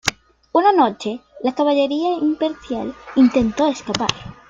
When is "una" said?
0.53-0.71